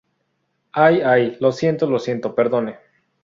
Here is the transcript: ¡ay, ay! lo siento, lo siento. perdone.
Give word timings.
¡ay, 0.71 0.99
ay! 1.01 1.37
lo 1.41 1.51
siento, 1.51 1.87
lo 1.87 1.99
siento. 1.99 2.33
perdone. 2.33 2.79